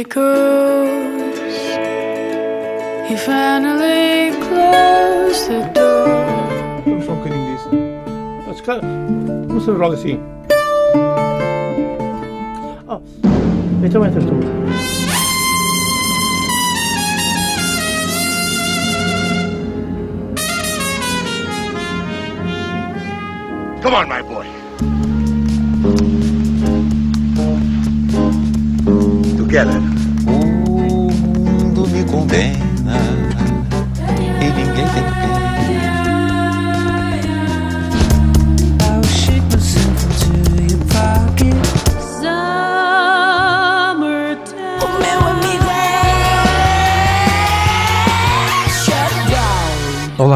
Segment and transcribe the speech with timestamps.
[0.00, 1.38] echoes.
[3.08, 6.08] He finally closed the door.
[6.86, 7.64] I'm fucking in this.
[8.46, 9.52] That's kind of.
[9.52, 10.20] What's the wrong scene?
[12.88, 13.02] Oh,
[13.84, 14.40] it's a winter tour.
[23.82, 24.46] Come on, my boy.
[29.36, 29.89] Together.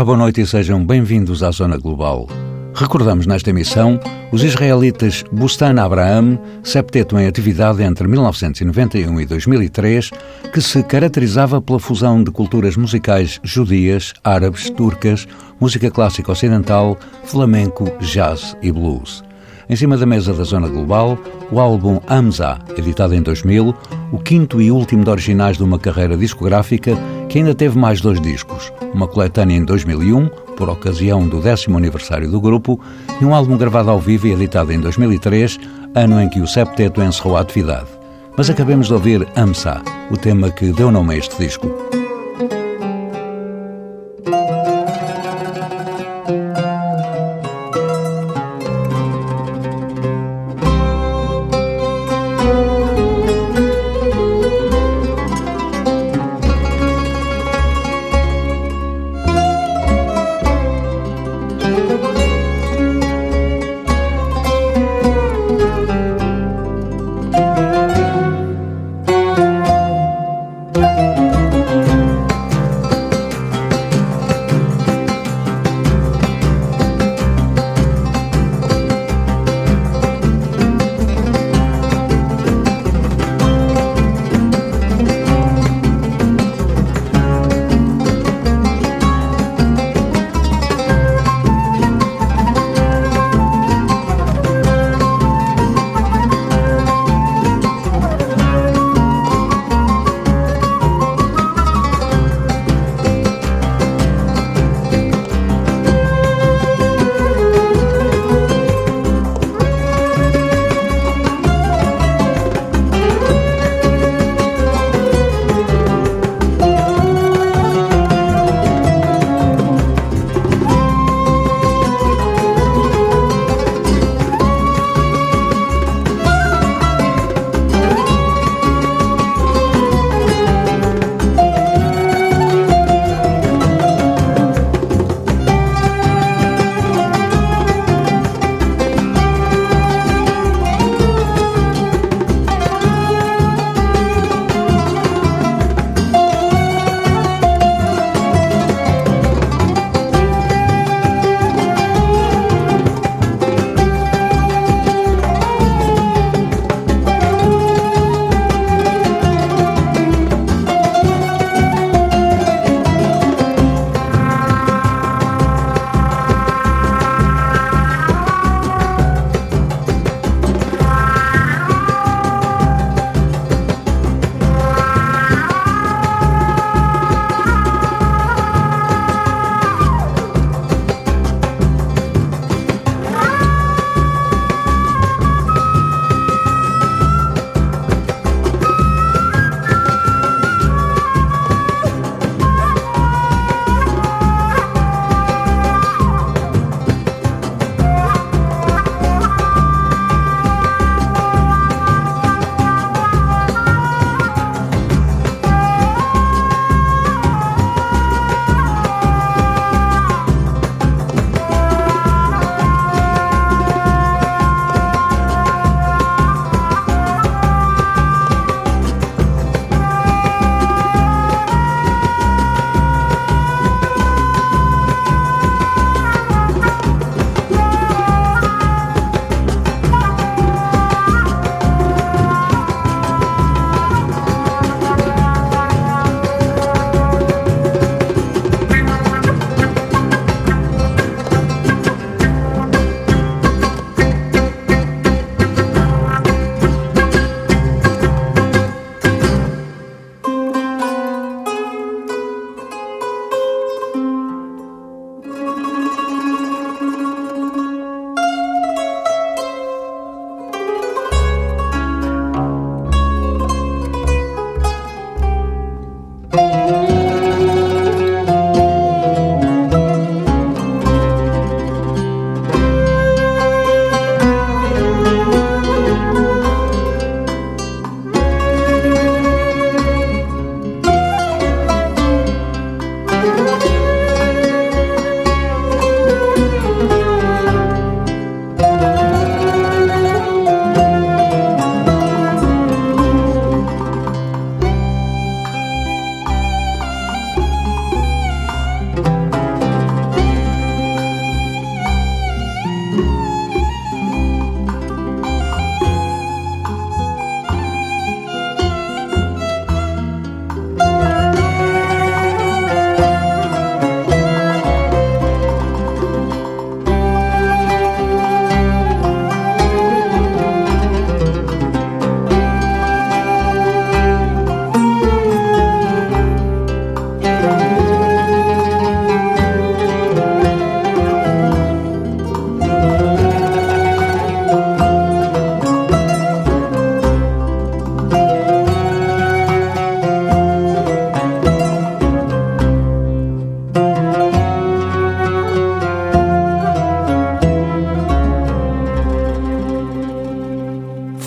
[0.04, 2.28] Boa noite e sejam bem-vindos à Zona Global.
[2.74, 3.98] Recordamos nesta emissão
[4.30, 10.10] os israelitas Bustan Abraham, septeto em atividade entre 1991 e 2003,
[10.52, 15.26] que se caracterizava pela fusão de culturas musicais judias, árabes, turcas,
[15.58, 19.24] música clássica ocidental, flamenco, jazz e blues.
[19.70, 21.18] Em cima da mesa da Zona Global,
[21.50, 23.74] o álbum Hamza, editado em 2000,
[24.12, 26.94] o quinto e último de originais de uma carreira discográfica
[27.28, 32.30] que ainda teve mais dois discos, uma coletânea em 2001, por ocasião do décimo aniversário
[32.30, 32.80] do grupo,
[33.20, 35.58] e um álbum gravado ao vivo e editado em 2003,
[35.94, 37.88] ano em que o septeto encerrou a atividade.
[38.36, 41.68] Mas acabemos de ouvir Hamza, o tema que deu nome a este disco.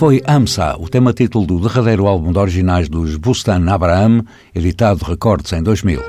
[0.07, 4.23] Foi Amsa, o tema-título do derradeiro álbum de originais dos Bustan Abraham,
[4.55, 6.01] editado Recordes em 2000.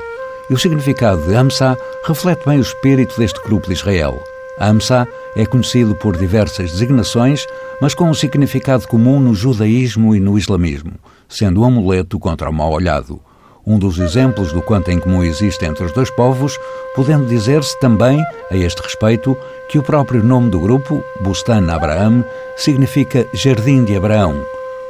[0.49, 4.23] E o significado de Amsa reflete bem o espírito deste grupo de Israel.
[4.61, 5.05] Amsa
[5.35, 7.45] é conhecido por diversas designações,
[7.83, 10.93] mas com um significado comum no judaísmo e no islamismo,
[11.29, 13.21] sendo um amuleto contra o mal olhado.
[13.67, 16.57] Um dos exemplos do quanto em comum existe entre os dois povos,
[16.95, 19.37] podendo dizer-se também, a este respeito,
[19.69, 22.25] que o próprio nome do grupo, Bustan Abraham,
[22.57, 24.43] significa Jardim de Abraão,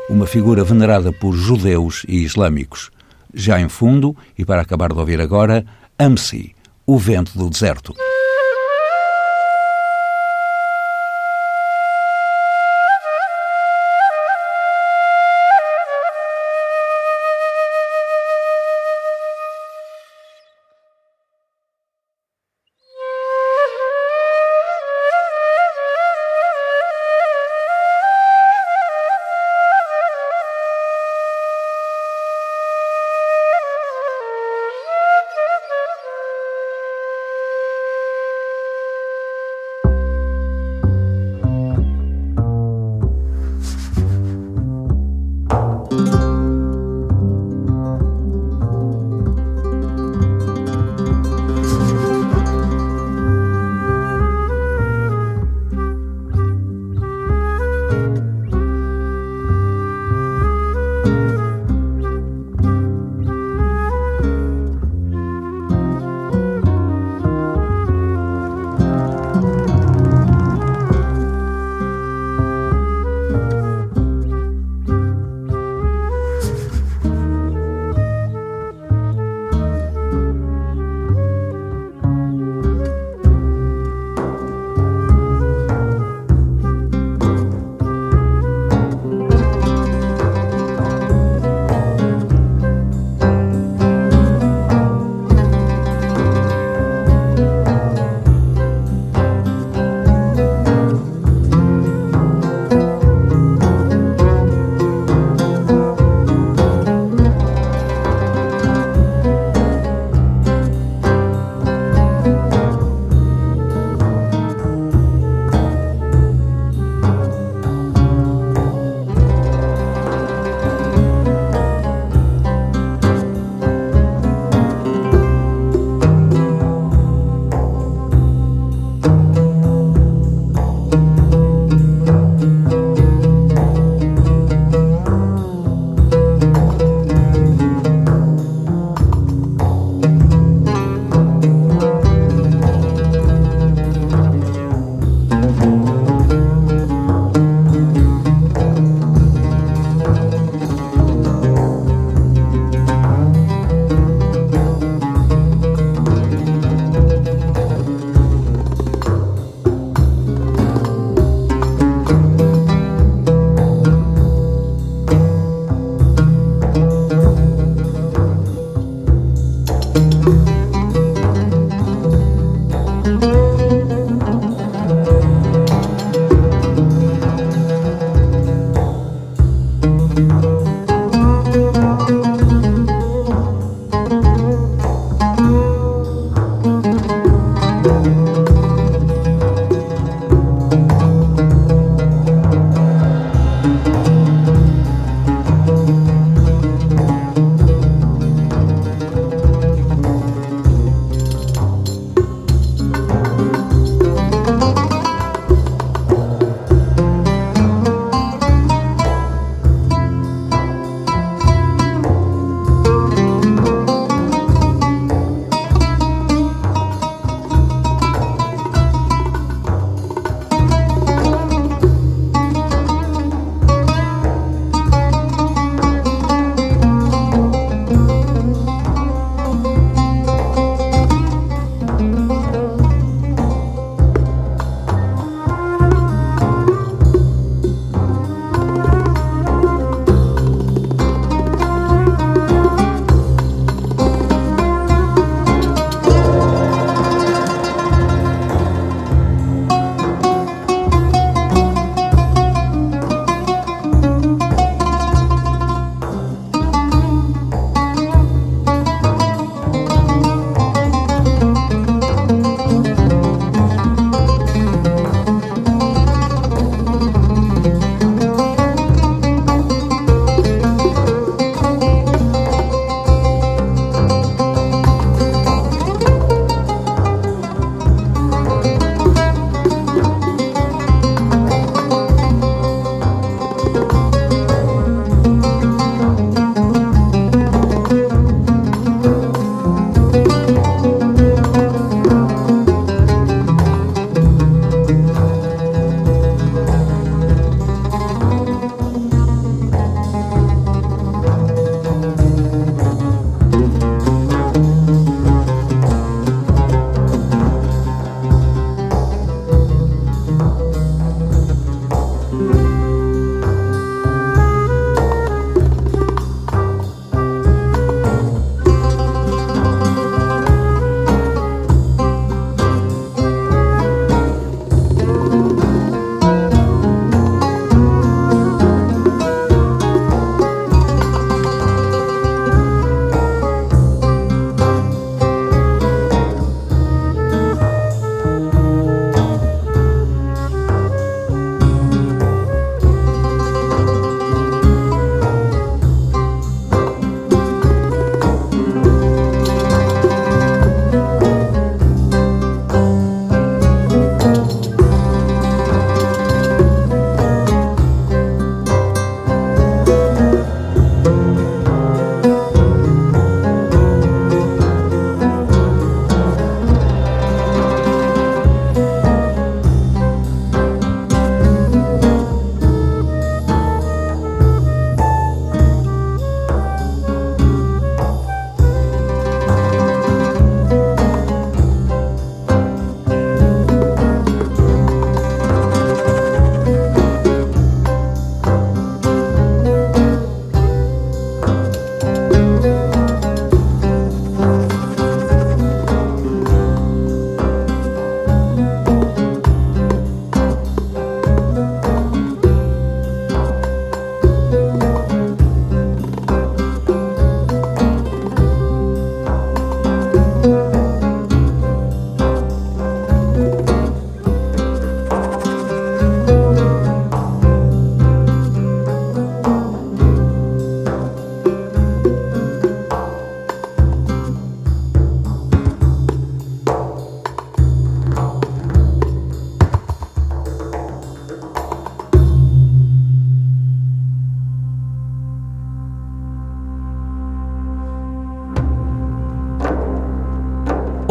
[0.09, 2.91] uma figura venerada por judeus e islâmicos.
[3.35, 5.67] Já em fundo, e para acabar de ouvir agora,
[5.99, 6.55] Amsi,
[6.87, 7.93] o vento do deserto.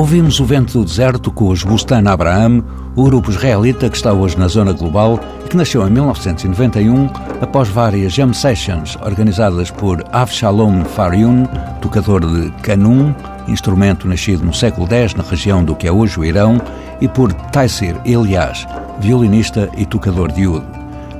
[0.07, 2.63] Ouvimos o Vento do Deserto com os Bustan Abraham,
[2.95, 7.09] o grupo israelita que está hoje na zona global e que nasceu em 1991
[7.41, 11.43] após várias jam sessions organizadas por Avshalom Faryun,
[11.81, 13.13] tocador de kanun,
[13.49, 16.61] instrumento nascido no século X na região do que é hoje o Irão,
[17.01, 18.65] e por Taisir Elias,
[19.01, 20.65] violinista e tocador de oud.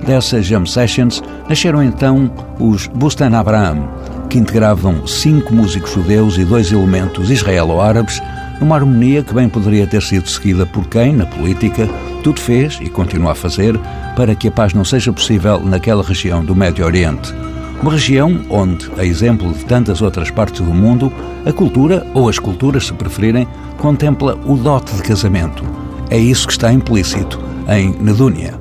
[0.06, 3.86] Dessas jam sessions nasceram então os Bustan Abraham,
[4.29, 8.22] que integravam cinco músicos judeus e dois elementos israelo-árabes
[8.59, 11.87] numa harmonia que bem poderia ter sido seguida por quem, na política,
[12.23, 13.79] tudo fez e continua a fazer
[14.15, 17.33] para que a paz não seja possível naquela região do Médio Oriente.
[17.81, 21.13] Uma região onde, a exemplo de tantas outras partes do mundo,
[21.45, 23.47] a cultura, ou as culturas se preferirem,
[23.77, 25.63] contempla o dote de casamento.
[26.09, 28.55] É isso que está implícito em Nedúnia.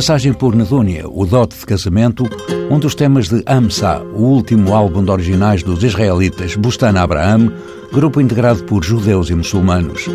[0.00, 2.24] Passagem por Nedúnia, o dote de casamento,
[2.70, 7.52] um dos temas de Amsa, o último álbum de originais dos israelitas Bustan Abraham,
[7.92, 10.06] grupo integrado por judeus e muçulmanos.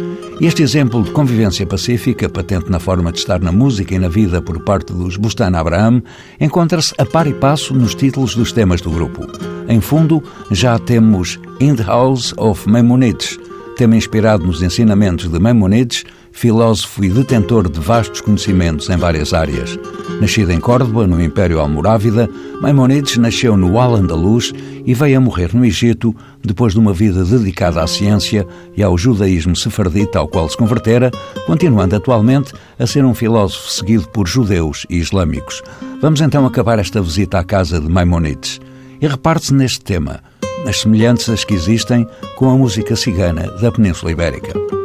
[0.41, 4.41] Este exemplo de convivência pacífica, patente na forma de estar na música e na vida
[4.41, 6.01] por parte dos Bustan Abraham,
[6.41, 9.27] encontra-se a par e passo nos títulos dos temas do grupo.
[9.69, 13.37] Em fundo, já temos In the House of Maimonides,
[13.77, 19.79] tema inspirado nos ensinamentos de Maimonides, filósofo e detentor de vastos conhecimentos em várias áreas.
[20.19, 22.29] Nascido em Córdoba, no Império Almorávida,
[22.61, 24.53] Maimonides nasceu no Al-Andalus
[24.85, 28.45] e veio a morrer no Egito depois de uma vida dedicada à ciência
[28.75, 31.09] e ao judaísmo sefardita ao qual se convertera,
[31.47, 35.63] continuando atualmente a ser um filósofo seguido por judeus e islâmicos.
[36.01, 38.59] Vamos então acabar esta visita à casa de Maimonides.
[39.01, 40.21] E reparte-se neste tema,
[40.65, 44.84] nas semelhanças que existem com a música cigana da Península Ibérica.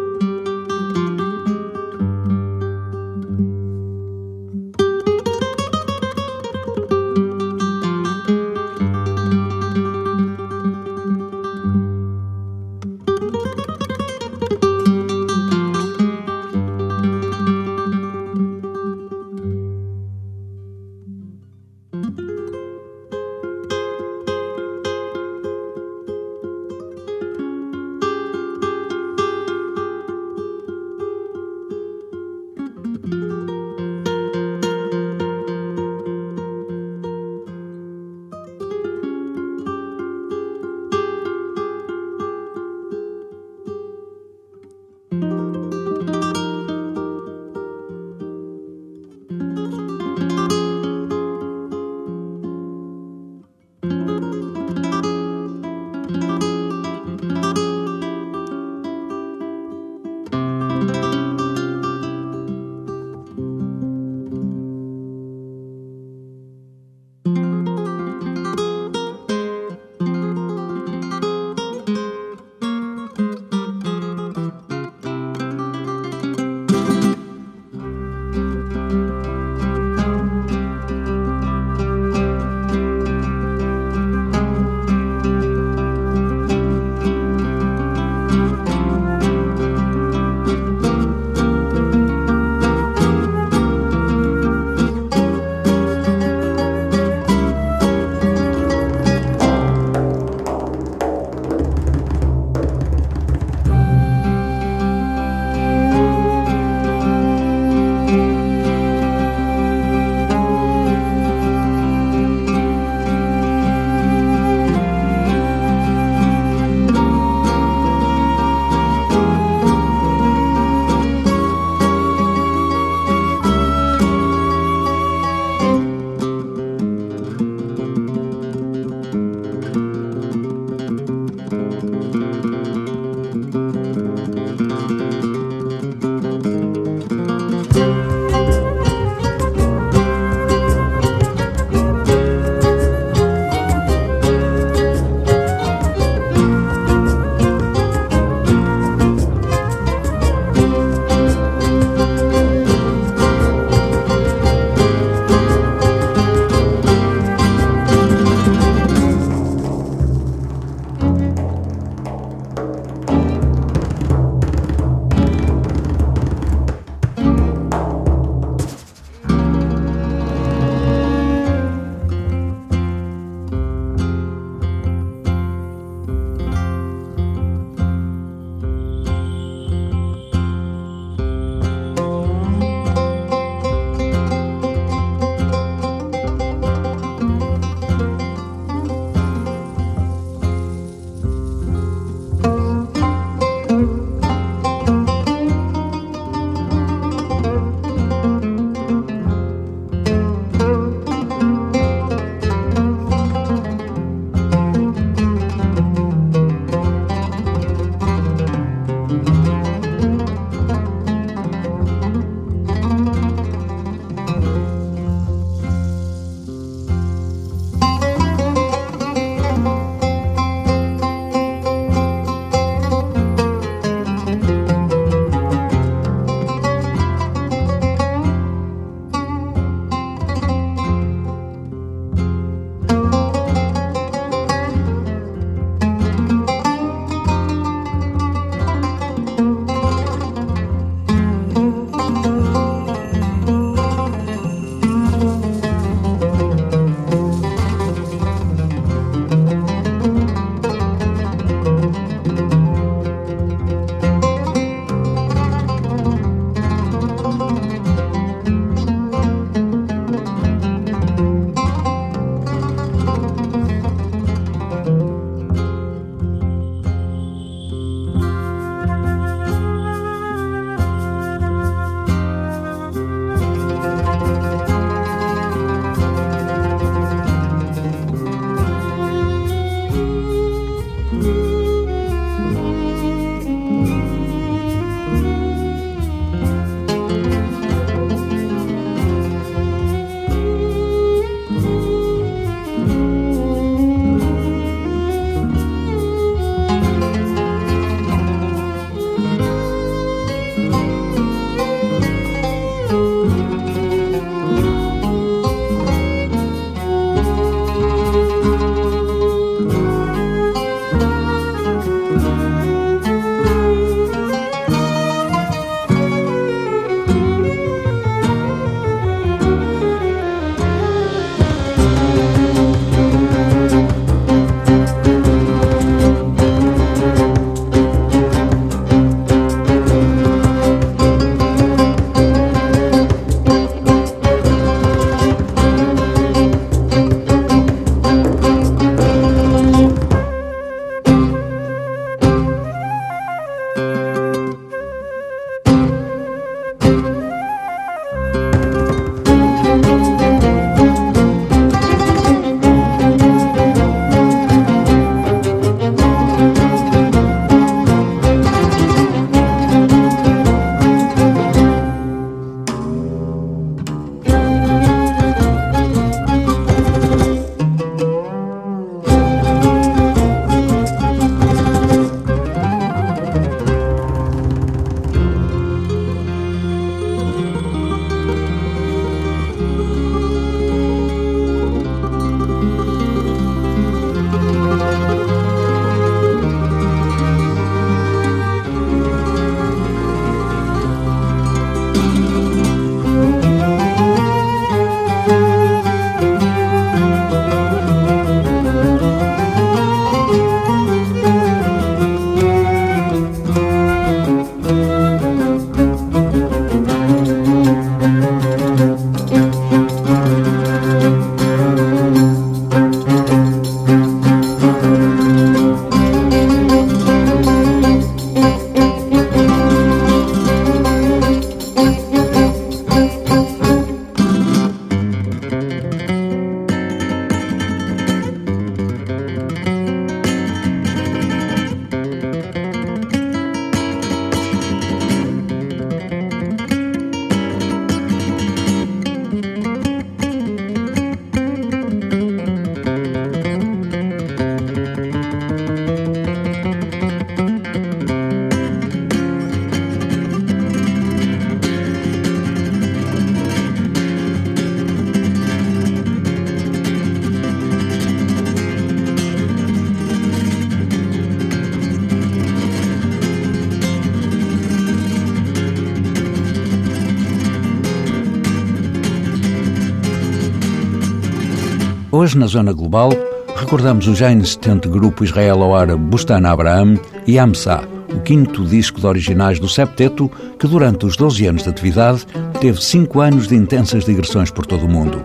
[472.12, 473.10] Hoje, na Zona Global,
[473.54, 479.60] recordamos o já inexistente grupo israelo-árabe Bustan Abraham e Amsa, o quinto disco de originais
[479.60, 482.26] do septeto, que durante os 12 anos de atividade
[482.60, 485.22] teve cinco anos de intensas digressões por todo o mundo.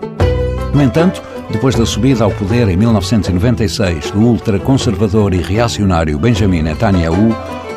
[0.75, 7.35] No entanto, depois da subida ao poder em 1996 do ultraconservador e reacionário Benjamin Netanyahu,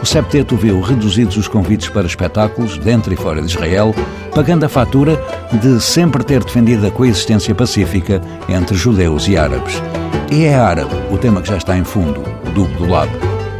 [0.08, 3.94] septeto viu reduzidos os convites para espetáculos dentro e fora de Israel,
[4.34, 9.82] pagando a fatura de sempre ter defendido a coexistência pacífica entre judeus e árabes.
[10.30, 12.22] E é árabe o tema que já está em fundo,
[12.54, 13.10] do Dulab.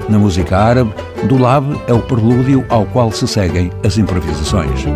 [0.09, 4.87] Na música árabe, Dulab é o prelúdio ao qual se seguem as improvisações.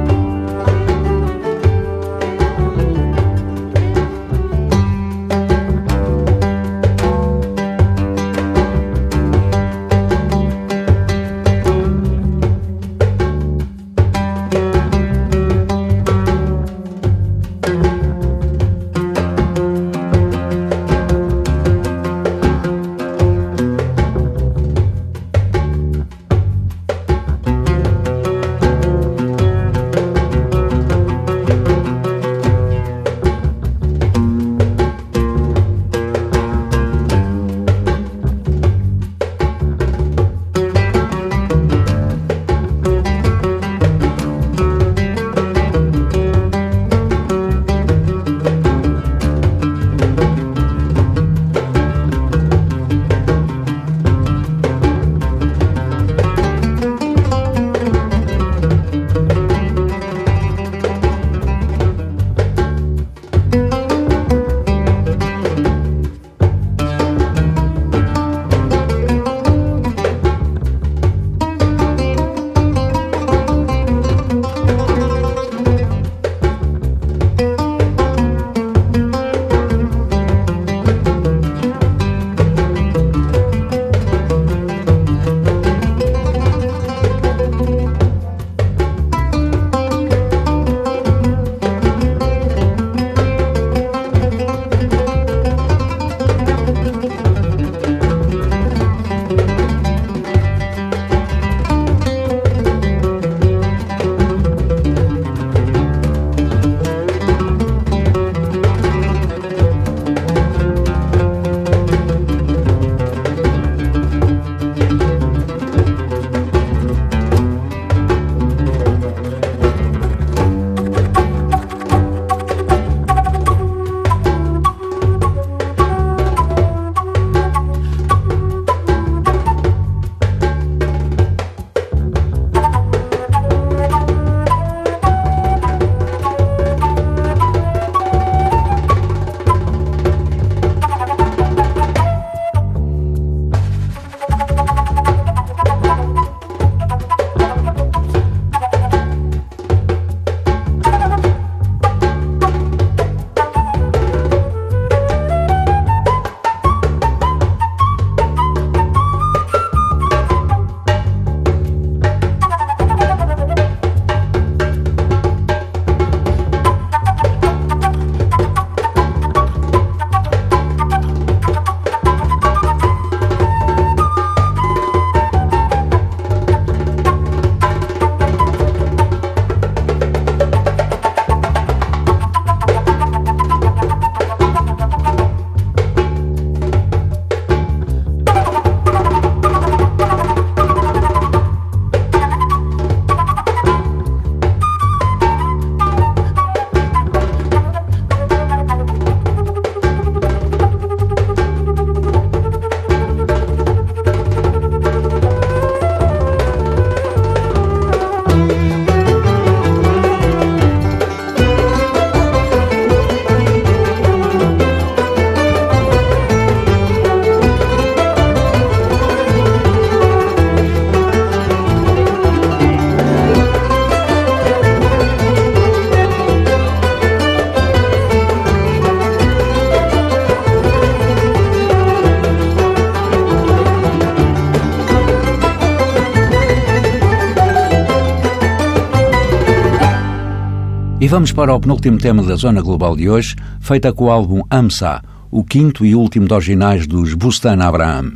[241.13, 245.03] Vamos para o penúltimo tema da Zona Global de hoje, feita com o álbum Amsa,
[245.31, 248.15] o quinto e último de originais dos Bustan Abraham.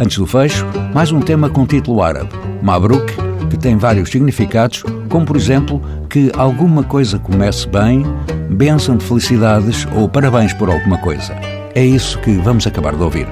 [0.00, 2.30] Antes do fecho, mais um tema com título árabe,
[2.62, 3.12] Mabruk,
[3.50, 8.02] que tem vários significados, como por exemplo que alguma coisa comece bem,
[8.48, 11.34] bênção de felicidades ou parabéns por alguma coisa.
[11.74, 13.28] É isso que vamos acabar de ouvir.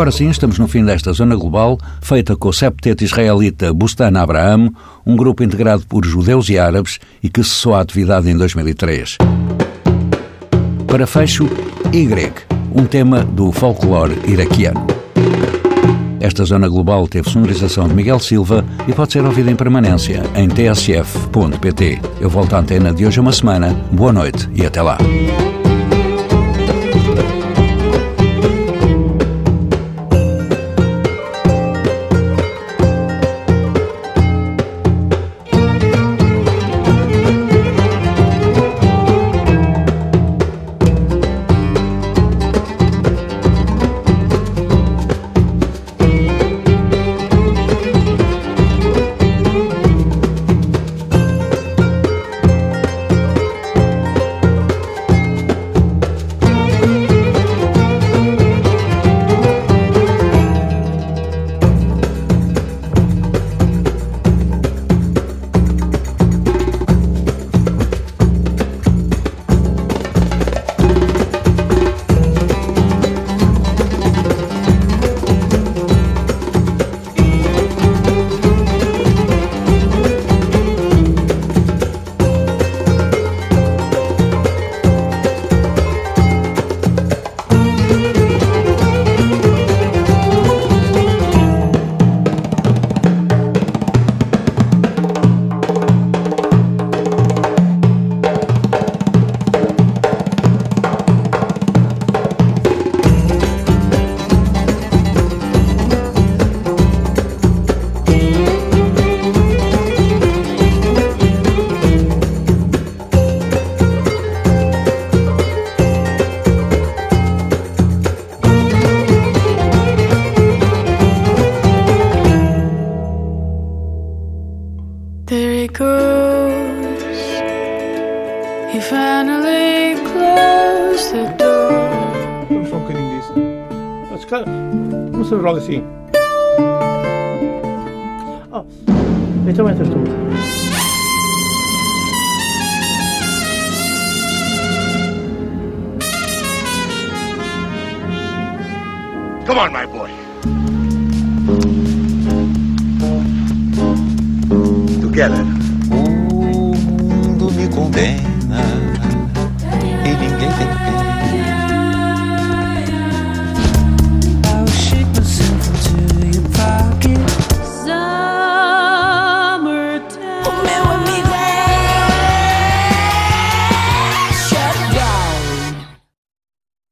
[0.00, 4.70] Agora sim, estamos no fim desta zona global, feita com o septeto israelita Bustan Abraham,
[5.04, 9.18] um grupo integrado por judeus e árabes e que cessou a atividade em 2003.
[10.86, 11.46] Para fecho,
[11.92, 12.32] Y,
[12.74, 14.86] um tema do folclore iraquiano.
[16.18, 20.48] Esta zona global teve sonorização de Miguel Silva e pode ser ouvida em permanência em
[20.48, 22.00] tsf.pt.
[22.18, 23.74] Eu volto à antena de hoje a uma semana.
[23.92, 24.96] Boa noite e até lá.